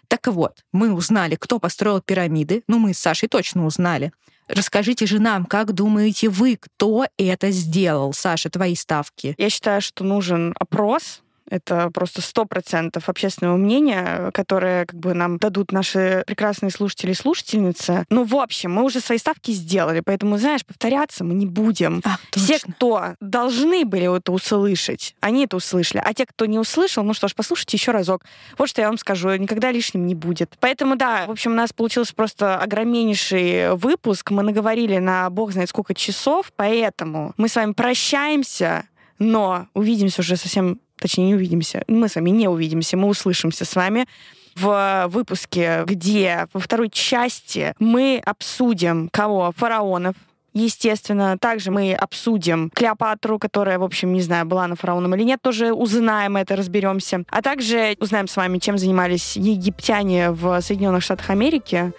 [0.09, 2.63] Так вот, мы узнали, кто построил пирамиды.
[2.67, 4.11] Ну, мы с Сашей точно узнали.
[4.47, 8.13] Расскажите же нам, как думаете вы, кто это сделал?
[8.13, 9.35] Саша, твои ставки.
[9.37, 15.37] Я считаю, что нужен опрос это просто сто процентов общественного мнения, которое как бы нам
[15.37, 18.05] дадут наши прекрасные слушатели и слушательницы.
[18.09, 22.01] Ну, в общем, мы уже свои ставки сделали, поэтому, знаешь, повторяться мы не будем.
[22.05, 26.01] А, Все, кто должны были это услышать, они это услышали.
[26.03, 28.23] А те, кто не услышал, ну что ж, послушайте еще разок.
[28.57, 30.55] Вот что я вам скажу, никогда лишним не будет.
[30.59, 34.31] Поэтому, да, в общем, у нас получился просто огромнейший выпуск.
[34.31, 38.85] Мы наговорили на бог знает сколько часов, поэтому мы с вами прощаемся,
[39.19, 41.83] но увидимся уже совсем точнее, не увидимся.
[41.87, 44.07] Мы с вами не увидимся, мы услышимся с вами
[44.55, 49.51] в выпуске, где во второй части мы обсудим кого?
[49.55, 50.15] Фараонов,
[50.55, 55.41] Естественно, также мы обсудим Клеопатру, которая, в общем, не знаю, была на фараоном или нет,
[55.41, 57.23] тоже узнаем это, разберемся.
[57.29, 61.91] А также узнаем с вами, чем занимались египтяне в Соединенных Штатах Америки,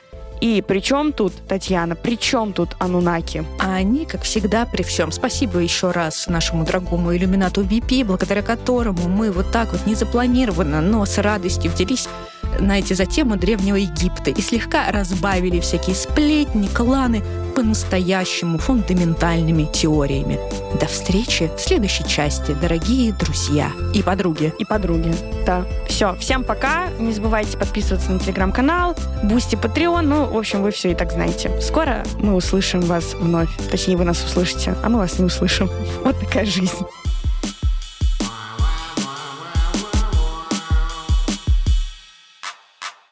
[0.45, 3.47] и при чем тут, Татьяна, при чем тут Анунаки?
[3.59, 5.11] А они, как всегда, при всем.
[5.11, 11.07] Спасибо еще раз нашему дорогому иллюминату VP, благодаря которому мы вот так вот незапланированно, но
[11.07, 12.09] с радостью взялись
[12.59, 17.22] знаете, за тему Древнего Египта и слегка разбавили всякие сплетни, кланы
[17.55, 20.38] по-настоящему фундаментальными теориями.
[20.80, 24.53] До встречи в следующей части, дорогие друзья и подруги.
[24.59, 25.14] И подруги,
[25.47, 25.64] да.
[25.88, 26.88] Все, всем пока.
[26.99, 30.03] Не забывайте подписываться на телеграм-канал, Boosty, Patreon.
[30.03, 31.61] Ну, в общем, вы все и так знаете.
[31.61, 33.51] Скоро мы услышим вас вновь.
[33.70, 35.70] Точнее, вы нас услышите, а мы вас не услышим.
[36.05, 36.84] Вот такая жизнь.